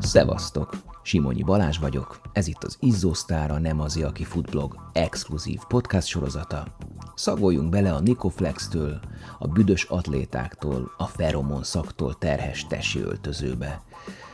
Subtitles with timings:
[0.00, 0.76] Szevasztok!
[1.02, 6.66] Simonyi Balázs vagyok, ez itt az Izzósztára nem az, aki futblog exkluzív podcast sorozata.
[7.14, 9.00] Szagoljunk bele a Nikoflex-től,
[9.38, 13.82] a büdös atlétáktól, a feromon szaktól terhes tesi öltözőbe.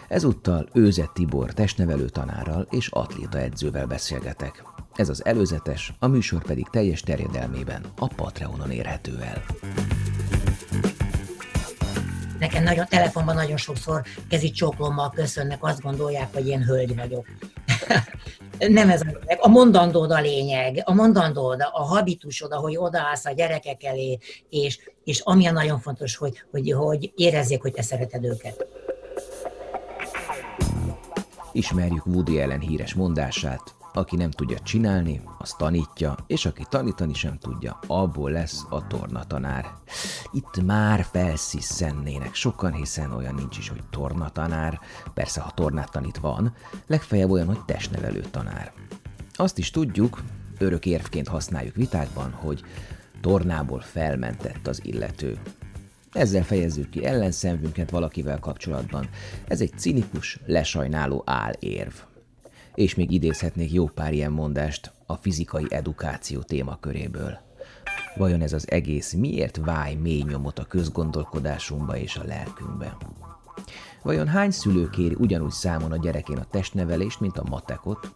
[0.08, 4.64] Ezúttal Őzet Tibor testnevelő tanárral és atléta edzővel beszélgetek.
[4.94, 9.42] Ez az előzetes, a műsor pedig teljes terjedelmében a Patreonon érhető el.
[12.44, 17.26] Nekem nagyon, telefonban nagyon sokszor kezi csóklommal köszönnek, azt gondolják, hogy én hölgy vagyok.
[18.58, 19.38] Nem ez a lényeg.
[19.40, 20.82] A mondandód a lényeg.
[20.84, 24.18] A mondandód, a habitusod, ahogy odaállsz a gyerekek elé,
[24.48, 28.66] és, és ami a nagyon fontos, hogy, hogy, hogy érezzék, hogy te szereted őket.
[31.52, 37.38] Ismerjük Woody ellen híres mondását, aki nem tudja csinálni, az tanítja, és aki tanítani sem
[37.38, 39.66] tudja, abból lesz a tornatanár.
[40.32, 44.80] Itt már felsziszennének sokan, hiszen olyan nincs is, hogy tornatanár,
[45.14, 46.54] persze ha tornát tanít van,
[46.86, 48.72] legfeljebb olyan, hogy testnevelő tanár.
[49.32, 50.22] Azt is tudjuk,
[50.58, 52.62] örök érvként használjuk vitákban, hogy
[53.20, 55.38] tornából felmentett az illető.
[56.12, 59.08] Ezzel fejezzük ki ellenszemvünket valakivel kapcsolatban.
[59.48, 61.94] Ez egy cinikus, lesajnáló álérv
[62.74, 67.38] és még idézhetnék jó pár ilyen mondást a fizikai edukáció témaköréből.
[68.16, 72.96] Vajon ez az egész miért váj mély nyomot a közgondolkodásunkba és a lelkünkbe?
[74.02, 78.14] Vajon hány szülő kéri ugyanúgy számon a gyerekén a testnevelést, mint a matekot,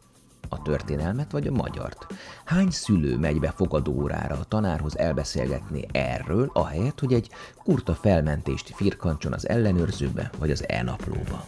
[0.48, 2.06] a történelmet vagy a magyart?
[2.44, 7.30] Hány szülő megy be fogadóórára a tanárhoz elbeszélgetni erről, ahelyett, hogy egy
[7.62, 11.44] kurta felmentést firkancson az ellenőrzőbe vagy az e-naplóba?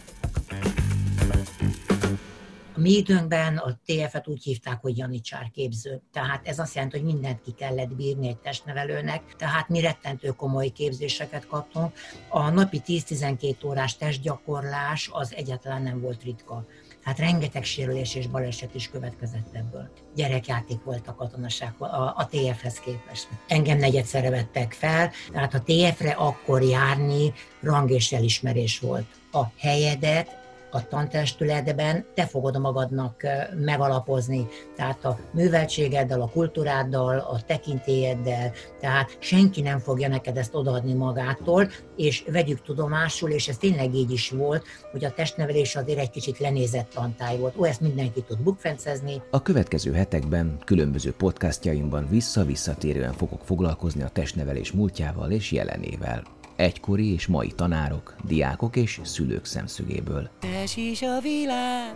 [2.81, 6.01] Mi időnkben a TF-et úgy hívták, hogy janicsár képző.
[6.11, 10.69] Tehát ez azt jelenti, hogy mindent ki kellett bírni egy testnevelőnek, tehát mi rettentő komoly
[10.69, 11.93] képzéseket kaptunk.
[12.29, 16.65] A napi 10-12 órás testgyakorlás az egyáltalán nem volt ritka.
[17.03, 19.89] Hát rengeteg sérülés és baleset is következett ebből.
[20.15, 23.27] Gyerekjáték volt a katonaság a, a TF-hez képest.
[23.47, 29.05] Engem negyedszerre vettek fel, tehát a TF-re akkor járni rang és elismerés volt.
[29.31, 30.40] A helyedet
[30.71, 33.21] a tantestületben te fogod magadnak
[33.65, 40.93] megalapozni, tehát a műveltségeddel, a kultúráddal, a tekintélyeddel, tehát senki nem fogja neked ezt odaadni
[40.93, 46.09] magától, és vegyük tudomásul, és ez tényleg így is volt, hogy a testnevelés azért egy
[46.09, 47.55] kicsit lenézett tantály volt.
[47.57, 49.21] Ó, ezt mindenki tud bukfencezni.
[49.31, 56.23] A következő hetekben különböző podcastjaimban vissza-visszatérően fogok foglalkozni a testnevelés múltjával és jelenével
[56.61, 60.29] egykori és mai tanárok, diákok és szülők szemszögéből.
[60.75, 61.95] is a világ,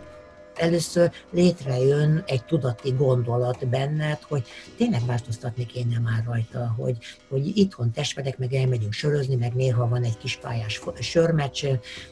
[0.55, 6.97] először létrejön egy tudati gondolat benned, hogy tényleg változtatni kéne már rajta, hogy,
[7.29, 11.65] hogy itthon testvedek, meg elmegyünk sörözni, meg néha van egy kis pályás sörmeccs,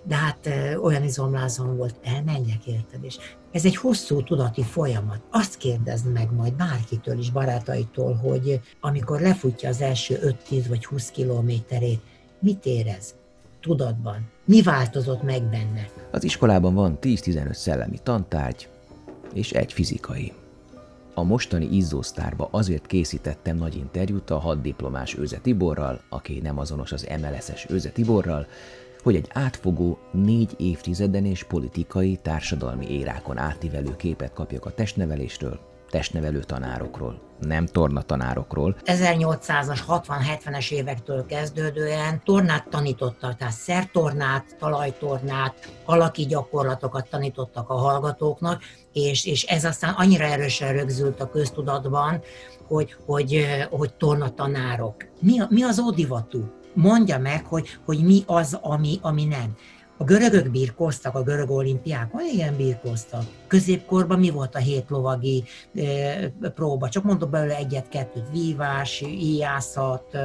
[0.03, 0.49] de hát
[0.81, 3.17] olyan izomlázom volt, elmenjek érted, és
[3.51, 5.21] ez egy hosszú tudati folyamat.
[5.31, 11.09] Azt kérdezd meg majd bárkitől is, barátaitól, hogy amikor lefutja az első 5-10 vagy 20
[11.09, 12.01] kilométerét,
[12.43, 13.13] mit érez
[13.61, 14.31] tudatban?
[14.45, 15.89] Mi változott meg benne?
[16.11, 18.67] Az iskolában van 10-15 szellemi tantárgy,
[19.33, 20.33] és egy fizikai.
[21.13, 26.91] A mostani izzósztárba azért készítettem nagy interjút a hat diplomás Őze Tiborral, aki nem azonos
[26.91, 28.47] az MLS-es Őze Tiborral,
[29.03, 35.59] hogy egy átfogó, négy évtizeden és politikai, társadalmi érákon átívelő képet kapjak a testnevelésről,
[35.89, 38.75] testnevelő tanárokról, nem tornatanárokról.
[38.83, 48.61] 1800-as, 60-70-es évektől kezdődően tornát tanítottak, tehát szertornát, talajtornát, alaki gyakorlatokat tanítottak a hallgatóknak,
[48.93, 52.21] és, és ez aztán annyira erősen rögzült a köztudatban,
[52.67, 54.95] hogy, hogy, hogy tornatanárok.
[55.19, 56.51] Mi, mi az ódivatú?
[56.73, 59.55] Mondja meg, hogy, hogy mi az, ami, ami nem.
[60.03, 63.23] A görögök birkoztak, a görög olimpiákon, igen, birkoztak.
[63.47, 65.43] Középkorban mi volt a hét lovagi
[66.55, 66.89] próba?
[66.89, 70.17] Csak mondok belőle egyet-kettőt, vívás, íjászat,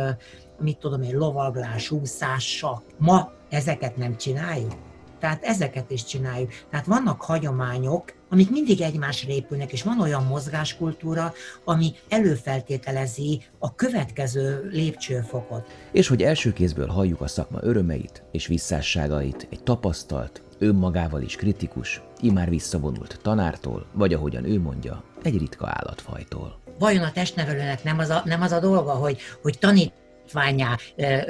[0.60, 2.82] mit tudom én, lovaglás, úszás, sak.
[2.96, 4.72] Ma ezeket nem csináljuk.
[5.20, 6.50] Tehát ezeket is csináljuk.
[6.70, 11.32] Tehát vannak hagyományok, amik mindig egymásra épülnek, és van olyan mozgáskultúra,
[11.64, 15.66] ami előfeltételezi a következő lépcsőfokot.
[15.92, 22.02] És hogy első kézből halljuk a szakma örömeit és visszásságait egy tapasztalt, önmagával is kritikus,
[22.20, 26.58] imár visszavonult tanártól, vagy ahogyan ő mondja, egy ritka állatfajtól.
[26.78, 29.92] Vajon a testnevelőnek nem az a, nem az a dolga, hogy, hogy tanít
[30.28, 30.76] tanítványá,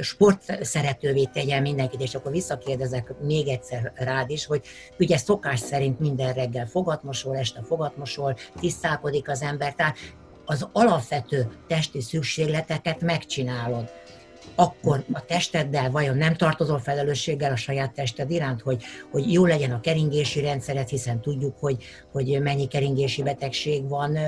[0.00, 4.62] sportszeretővé tegyen mindenkit, és akkor visszakérdezek még egyszer rád is, hogy
[4.98, 9.96] ugye szokás szerint minden reggel fogatmosol, este fogatmosol, tisztálkodik az ember, tehát
[10.44, 13.90] az alapvető testi szükségleteket megcsinálod.
[14.54, 19.70] akkor a testeddel vajon nem tartozol felelősséggel a saját tested iránt, hogy, hogy jó legyen
[19.72, 24.18] a keringési rendszeret, hiszen tudjuk, hogy, hogy mennyi keringési betegség van,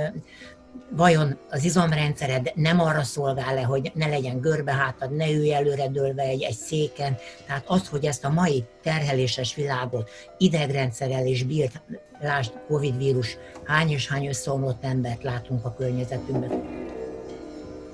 [0.90, 6.43] vajon az izomrendszered nem arra szolgál-e, hogy ne legyen görbehátad, ne ülj előre dőlve egy,
[6.43, 7.17] egy széken.
[7.46, 11.82] Tehát az, hogy ezt a mai terheléses világot idegrendszerrel is bírt,
[12.20, 16.64] lásd, Covid vírus, hány és hány összeomlott embert látunk a környezetünkben.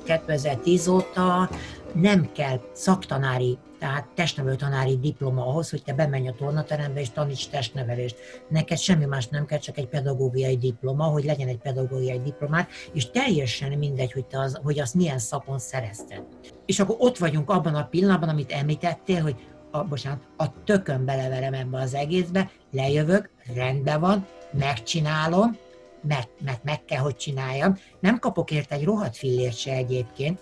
[0.04, 1.50] 2010 óta
[1.92, 7.48] nem kell szaktanári, tehát testnevelő tanári diploma ahhoz, hogy te bemenj a tornaterembe és taníts
[7.48, 8.16] testnevelést.
[8.48, 13.10] Neked semmi más nem kell, csak egy pedagógiai diploma, hogy legyen egy pedagógiai diplomát, és
[13.10, 16.22] teljesen mindegy, hogy, te az, hogy azt milyen szakon szerezted.
[16.66, 19.36] És akkor ott vagyunk abban a pillanatban, amit említettél, hogy
[19.70, 25.56] a, bocsánat, a tökön beleverem ebbe az egészbe, lejövök, rendben van, megcsinálom,
[26.02, 27.76] mert, mert meg kell, hogy csináljam.
[28.00, 30.40] Nem kapok érte egy rohadt fillért se egyébként,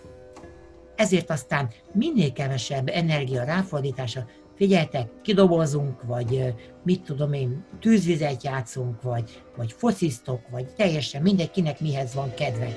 [0.96, 4.26] ezért aztán minél kevesebb energia ráfordítása,
[4.56, 6.55] figyeltek, kidobozunk, vagy
[6.85, 12.69] mit tudom én, tűzvizet játszunk, vagy, vagy focisztok, vagy teljesen mindegy, kinek mihez van kedve.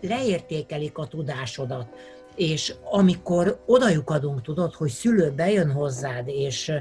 [0.00, 1.88] Leértékelik a tudásodat,
[2.36, 6.72] és amikor odajuk adunk, tudod, hogy szülő bejön hozzád, és,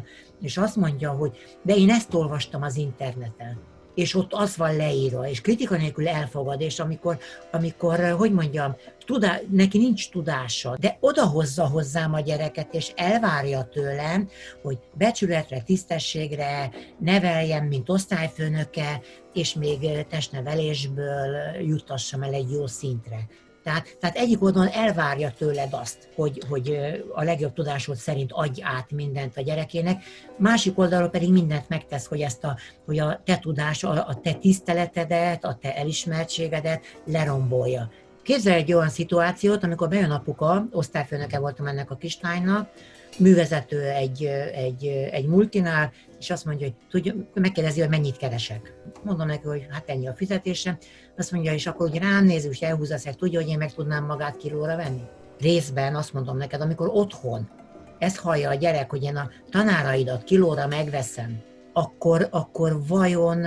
[0.42, 3.60] és azt mondja, hogy de én ezt olvastam az interneten,
[4.00, 7.18] és ott az van leírva, és kritika nélkül elfogad, és amikor,
[7.52, 8.76] amikor hogy mondjam,
[9.06, 14.30] tudá, neki nincs tudása, de odahozza hozzám a gyereket, és elvárja tőlem,
[14.62, 19.02] hogy becsületre, tisztességre neveljem, mint osztályfőnöke,
[19.34, 23.28] és még testnevelésből juttassam el egy jó szintre.
[23.64, 26.80] Tehát, tehát egyik oldalon elvárja tőled azt, hogy, hogy
[27.14, 30.04] a legjobb tudásod szerint adj át mindent a gyerekének,
[30.38, 34.34] másik oldalról pedig mindent megtesz, hogy ezt a, hogy a te tudás, a, a te
[34.34, 37.90] tiszteletedet, a te elismertségedet lerombolja.
[38.30, 42.70] Képzelj egy olyan szituációt, amikor bejön apuka, osztályfőnöke voltam ennek a kislánynak,
[43.18, 44.24] művezető egy,
[44.54, 48.74] egy, egy multinál, és azt mondja, hogy tudja, megkérdezi, hogy mennyit keresek.
[49.04, 50.78] Mondom neki, hogy hát ennyi a fizetésem.
[51.18, 54.06] Azt mondja, és akkor hogy rám néz, és elhúzza hogy tudja, hogy én meg tudnám
[54.06, 55.04] magát kilóra venni?
[55.40, 57.50] Részben azt mondom neked, amikor otthon
[57.98, 61.42] ezt hallja a gyerek, hogy én a tanáraidat kilóra megveszem,
[61.74, 63.46] akkor, akkor vajon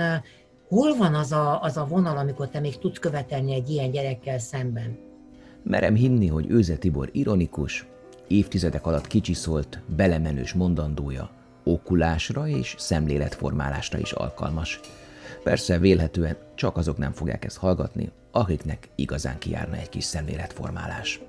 [0.73, 4.39] hol van az a, az a vonal, amikor te még tudsz követelni egy ilyen gyerekkel
[4.39, 4.97] szemben?
[5.63, 7.85] Merem hinni, hogy Őze Tibor ironikus,
[8.27, 11.29] évtizedek alatt kicsiszolt, belemenős mondandója
[11.63, 14.79] okulásra és szemléletformálásra is alkalmas.
[15.43, 21.21] Persze vélhetően csak azok nem fogják ezt hallgatni, akiknek igazán kijárna egy kis szemléletformálás.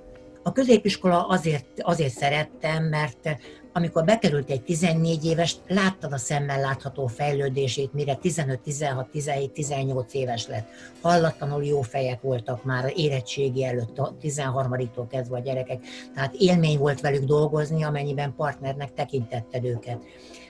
[0.43, 3.38] A középiskola azért, azért szerettem, mert
[3.76, 10.15] amikor bekerült egy 14 éves, láttad a szemmel látható fejlődését, mire 15, 16, 17, 18
[10.15, 10.69] éves lett.
[11.00, 15.85] Hallatlanul jó fejek voltak már érettségi előtt, a 13-tól kezdve a gyerekek.
[16.15, 19.99] Tehát élmény volt velük dolgozni, amennyiben partnernek tekintetted őket.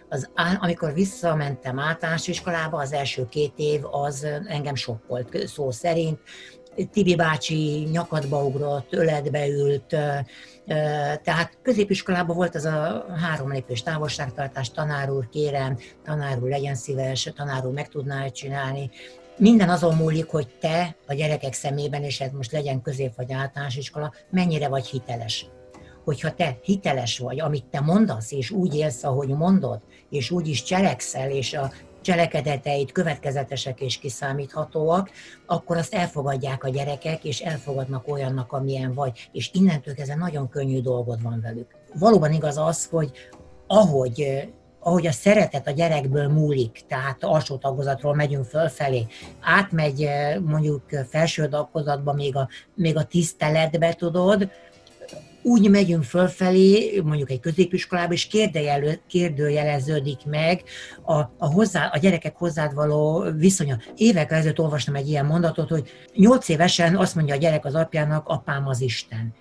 [0.09, 6.19] Az, amikor visszamentem általános iskolába, az első két év az engem sokkolt szó szerint.
[6.93, 9.97] Tibi bácsi nyakadba ugrott, öletbe ült,
[11.23, 17.32] tehát középiskolában volt az a három lépés távolságtartás, tanár úr, kérem, tanár úr, legyen szíves,
[17.37, 18.91] tanár úr, meg tudná csinálni.
[19.37, 23.76] Minden azon múlik, hogy te a gyerekek szemében, és ez most legyen közép vagy általános
[23.76, 25.47] iskola, mennyire vagy hiteles.
[26.05, 30.62] Hogyha te hiteles vagy, amit te mondasz, és úgy élsz, ahogy mondod, és úgy is
[30.62, 31.73] cselekszel, és a
[32.04, 35.11] cselekedeteid következetesek és kiszámíthatóak,
[35.46, 40.80] akkor azt elfogadják a gyerekek, és elfogadnak olyannak, amilyen vagy, és innentől kezdve nagyon könnyű
[40.80, 41.66] dolgod van velük.
[41.99, 43.11] Valóban igaz az, hogy
[43.66, 44.49] ahogy
[44.87, 49.06] ahogy a szeretet a gyerekből múlik, tehát alsó tagozatról megyünk fölfelé,
[49.40, 50.08] átmegy
[50.44, 54.50] mondjuk felső tagozatba, még a, még a tiszteletbe tudod,
[55.44, 58.28] úgy megyünk fölfelé, mondjuk egy középiskolába, és
[59.06, 60.62] kérdőjeleződik meg
[61.02, 63.78] a, a, hozzá, a gyerekek hozzád való viszonya.
[63.96, 68.28] Évek ezelőtt olvastam egy ilyen mondatot, hogy nyolc évesen azt mondja a gyerek az apjának,
[68.28, 69.34] apám az Isten.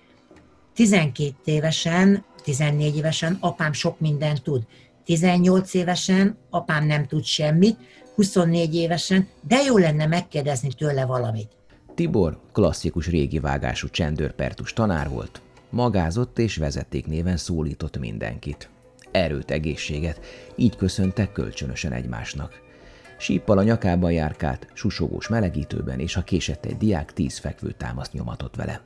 [0.74, 4.62] 12 évesen, 14 évesen apám sok mindent tud.
[5.04, 7.76] 18 évesen apám nem tud semmit,
[8.14, 11.48] 24 évesen, de jó lenne megkérdezni tőle valamit.
[11.94, 15.40] Tibor klasszikus régi vágású csendőrpertus tanár volt,
[15.74, 18.68] magázott és vezeték néven szólított mindenkit.
[19.10, 20.20] Erőt, egészséget,
[20.56, 22.62] így köszöntek kölcsönösen egymásnak.
[23.18, 28.56] Síppal a nyakában járkált, susogós melegítőben, és ha késett egy diák, tíz fekvő támaszt nyomatott
[28.56, 28.80] vele.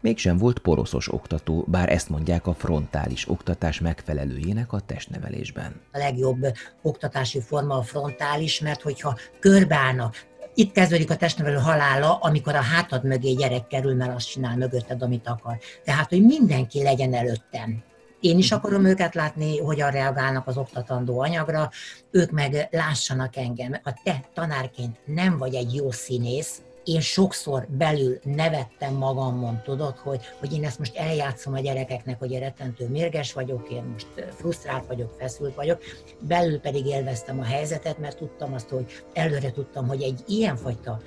[0.00, 5.80] Mégsem volt poroszos oktató, bár ezt mondják a frontális oktatás megfelelőjének a testnevelésben.
[5.92, 6.46] A legjobb
[6.82, 10.26] oktatási forma a frontális, mert hogyha körbeállnak,
[10.58, 15.02] Itt kezdődik a testnevelő halála, amikor a hátad mögé gyerek kerül, mert azt csinál mögötted,
[15.02, 15.58] amit akar.
[15.84, 17.82] Tehát, hogy mindenki legyen előttem.
[18.20, 21.70] Én is akarom őket látni, hogyan reagálnak az oktatandó anyagra,
[22.10, 23.72] ők meg lássanak engem.
[23.82, 30.20] Ha te tanárként nem vagy egy jó színész, én sokszor belül nevettem magamon, tudod, hogy,
[30.38, 34.86] hogy én ezt most eljátszom a gyerekeknek, hogy én rettentő mérges vagyok, én most frusztrált
[34.86, 35.82] vagyok, feszült vagyok,
[36.20, 41.00] belül pedig élveztem a helyzetet, mert tudtam azt, hogy előre tudtam, hogy egy ilyenfajta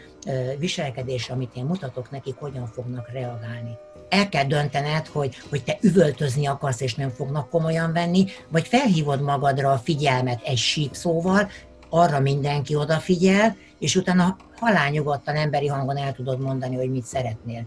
[0.57, 3.77] viselkedés, amit én mutatok nekik, hogyan fognak reagálni.
[4.09, 9.21] El kell döntened, hogy, hogy te üvöltözni akarsz, és nem fognak komolyan venni, vagy felhívod
[9.21, 11.49] magadra a figyelmet egy sípszóval,
[11.93, 17.65] arra mindenki odafigyel, és utána halálnyugodtan emberi hangon el tudod mondani, hogy mit szeretnél.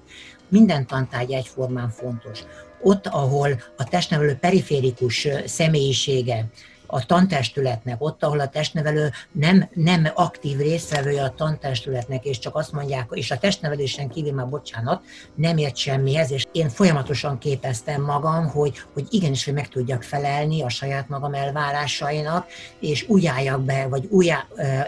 [0.48, 2.40] Minden tantárgy egyformán fontos.
[2.82, 6.46] Ott, ahol a testnevelő periférikus személyisége,
[6.94, 12.72] a tantestületnek, ott, ahol a testnevelő nem, nem aktív résztvevője a tantestületnek, és csak azt
[12.72, 15.02] mondják, és a testnevelésen kívül már bocsánat,
[15.34, 20.62] nem ért semmihez, és én folyamatosan képeztem magam, hogy, hogy igenis, hogy meg tudjak felelni
[20.62, 22.46] a saját magam elvárásainak,
[22.80, 24.32] és úgy álljak be, vagy úgy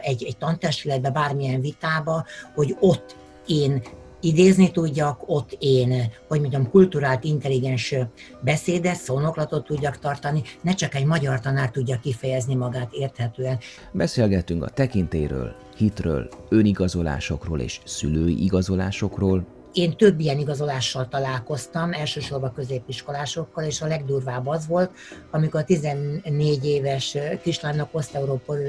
[0.01, 3.83] egy, egy tantestületbe, bármilyen vitába, hogy ott én
[4.27, 7.95] idézni tudjak, ott én, hogy mondjam, kulturált, intelligens
[8.41, 13.59] beszédet, szónoklatot tudjak tartani, ne csak egy magyar tanár tudja kifejezni magát érthetően.
[13.93, 23.65] Beszélgetünk a tekintéről, hitről, önigazolásokról és szülői igazolásokról, én több ilyen igazolással találkoztam, elsősorban középiskolásokkal,
[23.65, 24.91] és a legdurvább az volt,
[25.31, 27.91] amikor a 14 éves kislánynak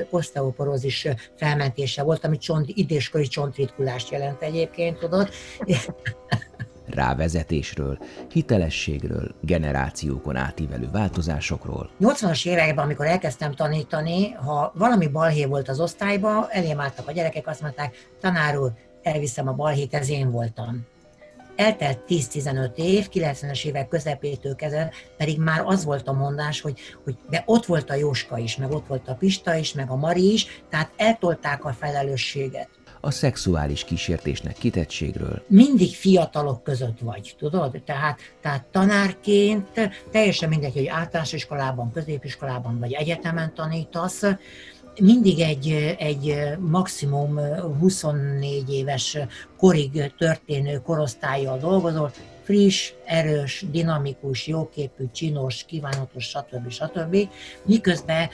[0.09, 5.29] oszteoporózis felmentése volt, ami csont, időskori csontritkulást jelent egyébként, tudod.
[6.85, 7.97] rávezetésről,
[8.31, 11.89] hitelességről, generációkon átívelő változásokról.
[11.99, 17.47] 80-as években, amikor elkezdtem tanítani, ha valami balhé volt az osztályba, elém álltak a gyerekek,
[17.47, 18.71] azt mondták, tanár úr,
[19.03, 20.85] elviszem a balhét, ez én voltam.
[21.57, 27.15] Eltelt 10-15 év, 90-es évek közepétől kezdve, pedig már az volt a mondás, hogy, hogy
[27.29, 30.33] de ott volt a Jóska is, meg ott volt a Pista is, meg a Mari
[30.33, 32.69] is, tehát eltolták a felelősséget
[33.01, 35.43] a szexuális kísértésnek kitettségről.
[35.47, 37.81] Mindig fiatalok között vagy, tudod?
[37.85, 44.23] Tehát, tehát tanárként teljesen mindegy, hogy általános iskolában, középiskolában vagy egyetemen tanítasz,
[44.99, 47.39] mindig egy, egy maximum
[47.79, 49.17] 24 éves
[49.57, 52.11] korig történő korosztályjal dolgozol,
[52.47, 56.69] friss, erős, dinamikus, jóképű, csinos, kívánatos, stb.
[56.69, 57.17] stb.
[57.65, 58.29] Miközben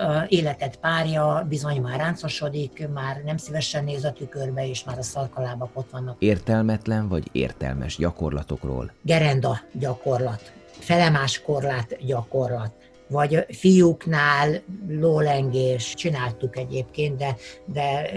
[0.00, 5.02] a életet párja bizony már ráncosodik, már nem szívesen néz a tükörbe, és már a
[5.02, 6.16] szarkalábak ott vannak.
[6.18, 8.92] Értelmetlen vagy értelmes gyakorlatokról?
[9.02, 12.72] Gerenda gyakorlat, felemás korlát gyakorlat,
[13.08, 18.10] vagy fiúknál lólengés csináltuk egyébként, de, de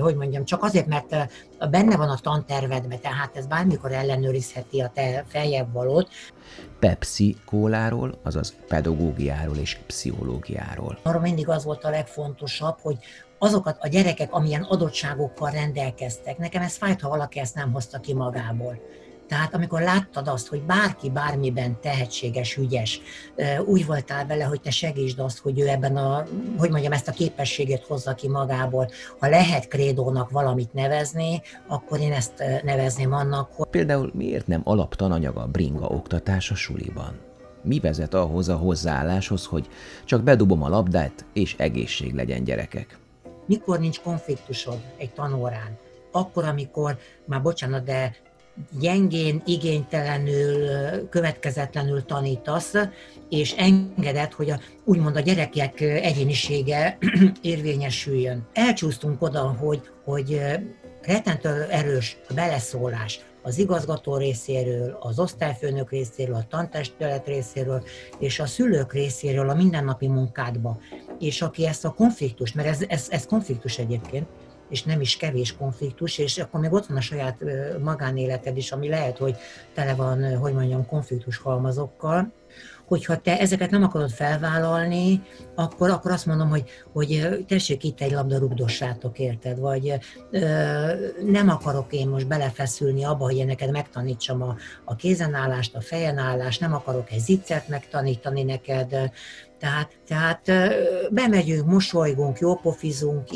[0.00, 1.16] hogy mondjam, csak azért, mert
[1.70, 6.08] benne van a tantervedbe, tehát ez bármikor ellenőrizheti a te feljebb valót.
[6.78, 10.98] Pepsi kóláról, azaz pedagógiáról és pszichológiáról.
[11.02, 12.96] Arra mindig az volt a legfontosabb, hogy
[13.38, 16.38] azokat a gyerekek, amilyen adottságokkal rendelkeztek.
[16.38, 18.78] Nekem ez fájt, ha valaki ezt nem hozta ki magából.
[19.30, 23.00] Tehát amikor láttad azt, hogy bárki bármiben tehetséges, ügyes,
[23.64, 26.26] úgy voltál vele, hogy te segítsd azt, hogy ő ebben a,
[26.58, 28.90] hogy mondjam, ezt a képességet hozza ki magából.
[29.18, 33.66] Ha lehet krédónak valamit nevezni, akkor én ezt nevezném annak, hogy...
[33.68, 37.18] Például miért nem alaptananyag a bringa oktatás a suliban?
[37.62, 39.68] Mi vezet ahhoz a hozzáálláshoz, hogy
[40.04, 42.98] csak bedobom a labdát, és egészség legyen gyerekek?
[43.46, 45.78] Mikor nincs konfliktusod egy tanórán?
[46.12, 48.16] Akkor, amikor, már bocsánat, de
[48.80, 50.68] gyengén, igénytelenül,
[51.08, 52.74] következetlenül tanítasz,
[53.28, 56.98] és engedett, hogy a, úgymond a gyerekek egyénisége
[57.42, 58.46] érvényesüljön.
[58.52, 60.40] Elcsúsztunk oda, hogy, hogy
[61.02, 67.84] rettentő erős a beleszólás az igazgató részéről, az osztályfőnök részéről, a tantestület részéről,
[68.18, 70.78] és a szülők részéről a mindennapi munkádba.
[71.18, 74.26] És aki ezt a konfliktust, mert ez, ez, ez konfliktus egyébként,
[74.70, 77.38] és nem is kevés konfliktus, és akkor még ott van a saját
[77.82, 79.36] magánéleted is, ami lehet, hogy
[79.74, 82.32] tele van, hogy mondjam, konfliktus halmazokkal,
[82.90, 85.22] hogyha te ezeket nem akarod felvállalni,
[85.54, 89.58] akkor, akkor azt mondom, hogy, hogy tessék itt egy labda rugdossátok, érted?
[89.58, 89.98] Vagy
[90.30, 90.40] ö,
[91.24, 96.60] nem akarok én most belefeszülni abba, hogy én neked megtanítsam a, a kézenállást, a fejenállást,
[96.60, 99.10] nem akarok egy ziccert megtanítani neked,
[99.58, 100.52] tehát, tehát
[101.10, 103.30] bemegyünk, mosolygunk, jópofizunk,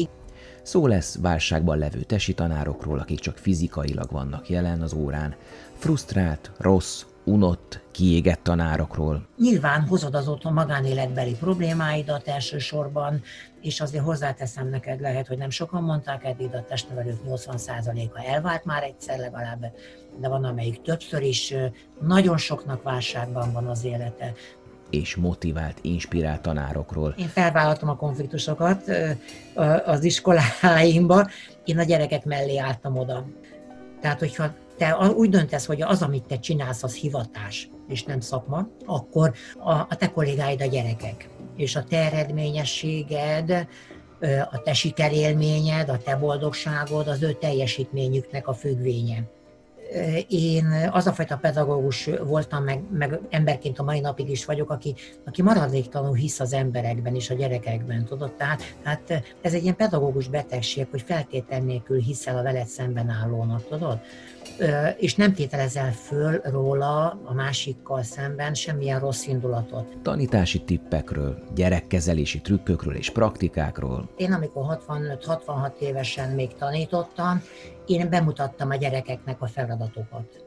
[0.65, 5.35] Szó lesz válságban levő tesi tanárokról, akik csak fizikailag vannak jelen az órán,
[5.79, 9.27] frusztrált, rossz, unott, kiégett tanárokról.
[9.39, 13.23] Nyilván hozod az otthon magánéletbeli problémáidat elsősorban,
[13.61, 18.83] és azért hozzáteszem neked, lehet, hogy nem sokan mondták eddig, a testnevelők 80%-a elvált már
[18.83, 19.61] egyszer legalább,
[20.21, 21.55] de van amelyik többször is.
[22.01, 24.33] Nagyon soknak válságban van az élete
[25.01, 27.15] és motivált, inspirált tanárokról.
[27.19, 28.91] Én felvállaltam a konfliktusokat
[29.85, 31.29] az iskoláimba,
[31.65, 33.27] én a gyerekek mellé álltam oda.
[34.01, 38.69] Tehát, hogyha te úgy döntesz, hogy az, amit te csinálsz, az hivatás, és nem szakma,
[38.87, 41.29] akkor a, a te kollégáid a gyerekek.
[41.57, 43.67] És a te eredményességed,
[44.51, 49.25] a te sikerélményed, a te boldogságod az ő teljesítményüknek a függvénye
[50.29, 54.95] én az a fajta pedagógus voltam, meg, meg emberként a mai napig is vagyok, aki,
[55.25, 58.33] aki maradéktalanul hisz az emberekben és a gyerekekben, tudod?
[58.33, 63.69] Tehát, tehát ez egy ilyen pedagógus betegség, hogy feltétel nélkül hiszel a veled szemben állónak,
[63.69, 64.01] tudod?
[64.97, 69.97] És nem tételezel föl róla a másikkal szemben semmilyen rossz indulatot.
[70.03, 74.09] Tanítási tippekről, gyerekkezelési trükkökről és praktikákról.
[74.17, 77.43] Én amikor 65-66 évesen még tanítottam,
[77.87, 80.45] én bemutattam a gyerekeknek a feladatokat.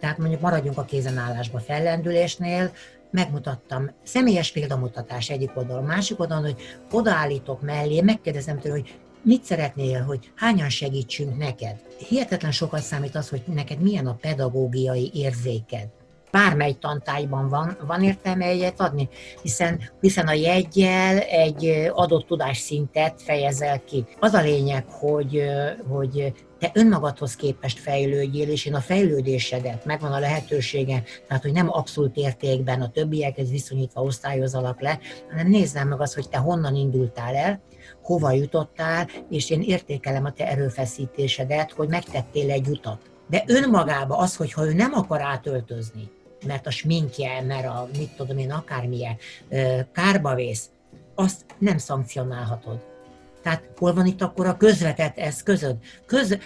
[0.00, 2.70] Tehát mondjuk maradjunk a kézenállásba fellendülésnél,
[3.10, 6.56] megmutattam, személyes példamutatás egyik oldalon, másik oldalon, hogy
[6.90, 11.76] odaállítok mellé, megkérdezem tőle, hogy mit szeretnél, hogy hányan segítsünk neked?
[12.08, 15.88] Hihetetlen sokat számít az, hogy neked milyen a pedagógiai érzéked.
[16.30, 19.08] Bármely tantályban van, van értelme egyet adni,
[19.42, 24.04] hiszen, hiszen a jegyel egy adott tudásszintet fejezel ki.
[24.20, 25.42] Az a lényeg, hogy,
[25.88, 31.68] hogy te önmagadhoz képest fejlődjél, és én a fejlődésedet, megvan a lehetősége, tehát hogy nem
[31.70, 34.98] abszolút értékben a többiekhez viszonyítva osztályozalak le,
[35.30, 37.60] hanem nézzem meg azt, hogy te honnan indultál el,
[38.08, 43.00] hova jutottál, és én értékelem a te erőfeszítésedet, hogy megtettél egy utat.
[43.30, 46.10] De önmagába az, hogyha ő nem akar átöltözni,
[46.46, 49.16] mert a sminkje, mert a mit tudom én, akármilyen
[49.92, 50.70] kárba vész,
[51.14, 52.84] azt nem szankcionálhatod.
[53.42, 55.76] Tehát hol van itt akkor a közvetett eszközöd?
[56.06, 56.38] Köz,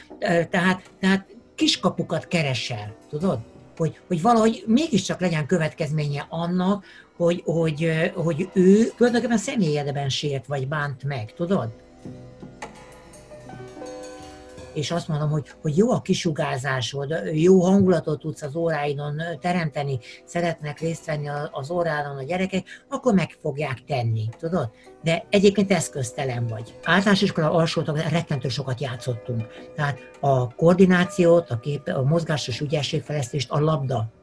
[0.51, 3.39] tehát, tehát kiskapukat keresel, tudod?
[3.77, 6.85] Hogy, hogy valahogy mégiscsak legyen következménye annak,
[7.17, 11.69] hogy, hogy, hogy ő tulajdonképpen személyedben sért vagy bánt meg, tudod?
[14.75, 20.81] És azt mondom, hogy, hogy jó a kisugárzásod, jó hangulatot tudsz az óráidon teremteni, szeretnek
[20.81, 24.71] részt venni az órádon a gyerekek, akkor meg fogják tenni, tudod?
[25.03, 26.79] De egyébként eszköztelen vagy.
[26.85, 29.47] Általános iskola alsótak rettentő sokat játszottunk.
[29.77, 34.21] Tehát a koordinációt, a, kép, a mozgásos ügyességfejlesztést, a labda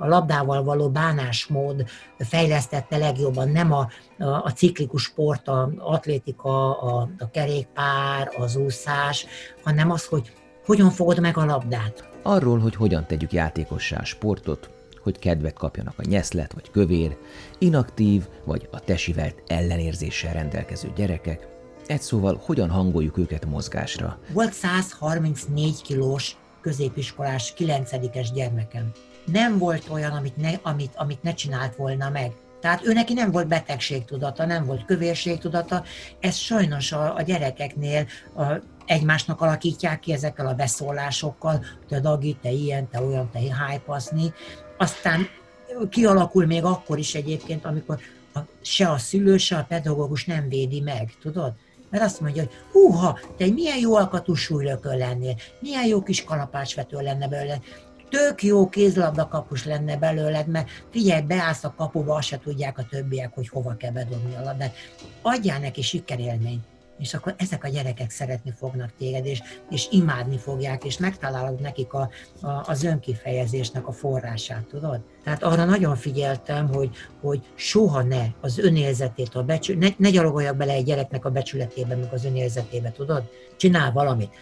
[0.00, 1.84] a labdával való bánásmód
[2.18, 9.26] fejlesztette legjobban, nem a, a, a ciklikus sport, a atlétika, a, a kerékpár, az úszás,
[9.64, 10.32] hanem az, hogy
[10.64, 12.08] hogyan fogod meg a labdát.
[12.22, 14.70] Arról, hogy hogyan tegyük játékossá a sportot,
[15.02, 17.16] hogy kedvet kapjanak a nyeszlet vagy kövér,
[17.58, 21.48] inaktív vagy a tesivelt ellenérzéssel rendelkező gyerekek,
[21.86, 24.18] egy szóval hogyan hangoljuk őket mozgásra.
[24.32, 28.90] Volt 134 kilós középiskolás 9-es gyermekem
[29.32, 32.32] nem volt olyan, amit ne, amit, amit ne csinált volna meg.
[32.60, 35.84] Tehát ő neki nem volt betegségtudata, nem volt kövérségtudata,
[36.20, 38.44] ez sajnos a, a gyerekeknél a,
[38.86, 44.32] egymásnak alakítják ki ezekkel a beszólásokkal, te Dagi, te ilyen, te olyan, te hájpaszni.
[44.78, 45.28] Aztán
[45.90, 47.98] kialakul még akkor is egyébként, amikor
[48.34, 51.52] a, se a szülő, se a pedagógus nem védi meg, tudod?
[51.90, 57.00] Mert azt mondja, hogy húha, te milyen jó alkatú súlylökön lennél, milyen jó kis kalapácsvető
[57.00, 57.60] lenne belőle
[58.10, 62.86] tök jó kézlabda kapus lenne belőled, mert figyelj, beállsz a kapuba, azt se tudják a
[62.90, 64.74] többiek, hogy hova kell bedobni a labdát.
[65.22, 66.64] Adjál neki sikerélményt
[67.00, 71.92] és akkor ezek a gyerekek szeretni fognak téged, és, és imádni fogják, és megtalálod nekik
[71.92, 75.00] a, a, az önkifejezésnek a forrását, tudod?
[75.24, 80.56] Tehát arra nagyon figyeltem, hogy, hogy soha ne az önérzetét, a becsül, ne, ne gyalogoljak
[80.56, 83.22] bele egy gyereknek a becsületébe, meg az önérzetébe, tudod?
[83.56, 84.34] Csinál valamit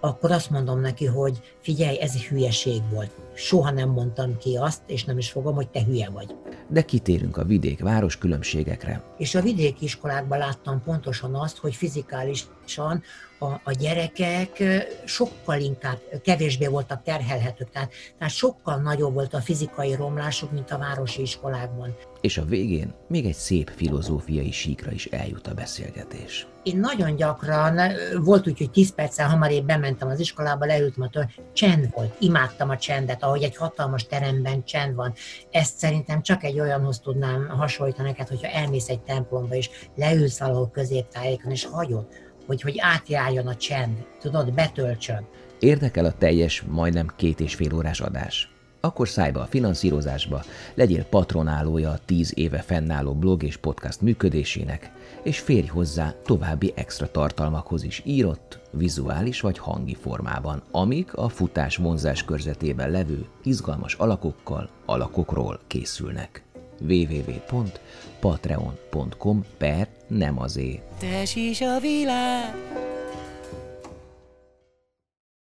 [0.00, 3.10] akkor azt mondom neki, hogy figyelj, ez egy hülyeség volt.
[3.34, 6.34] Soha nem mondtam ki azt, és nem is fogom, hogy te hülye vagy.
[6.68, 9.02] De kitérünk a vidék-város különbségekre.
[9.18, 13.02] És a vidéki iskolákban láttam pontosan azt, hogy fizikálisan
[13.40, 14.62] a, a gyerekek
[15.04, 20.78] sokkal inkább, kevésbé voltak terhelhetők, tehát, tehát sokkal nagyobb volt a fizikai romlásuk, mint a
[20.78, 21.96] városi iskolákban.
[22.20, 26.46] És a végén még egy szép filozófiai síkra is eljut a beszélgetés.
[26.62, 27.80] Én nagyon gyakran,
[28.22, 32.70] volt úgy, hogy 10 perccel hamarabb bementem az iskolába, leültem a tör, csend volt, imádtam
[32.70, 35.12] a csendet, ahogy egy hatalmas teremben csend van.
[35.50, 40.70] Ezt szerintem csak egy olyanhoz tudnám hasonlítani neked, hogyha elmész egy templomba, és leülsz valahol
[40.70, 42.06] középtájékon, és hagyod,
[42.50, 45.26] hogy, hogy átjárjon a csend, tudod, betöltsön.
[45.58, 48.52] Érdekel a teljes, majdnem két és fél órás adás.
[48.80, 50.42] akkor szállj be a finanszírozásba,
[50.74, 54.90] legyél patronálója a 10 éve fennálló blog és podcast működésének,
[55.22, 61.76] és férj hozzá további extra tartalmakhoz is írott, vizuális vagy hangi formában, amik a futás
[61.76, 66.44] vonzás körzetében levő izgalmas alakokkal, alakokról készülnek
[66.80, 70.82] www.patreon.com per nem azé.
[70.98, 72.54] Te is a világ,